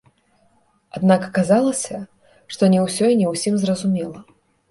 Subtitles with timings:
[0.99, 1.97] Аднак аказалася,
[2.55, 4.19] што не ўсё і не ўсім зразумела.